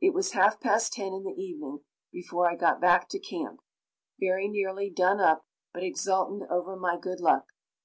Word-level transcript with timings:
It 0.00 0.12
was 0.12 0.32
half 0.32 0.58
past 0.58 0.92
10 0.94 1.12
in 1.14 1.22
the 1.22 1.40
evening 1.40 1.84
before 2.10 2.50
I 2.50 2.56
got 2.56 2.80
back 2.80 3.08
to 3.10 3.20
camp, 3.20 3.60
very 4.18 4.48
nearly 4.48 4.90
done 4.90 5.20
up, 5.20 5.46
but 5.72 5.84
exultant 5.84 6.50
over 6.50 6.74
my 6.74 6.98
good 6.98 7.20
luck. 7.20 7.44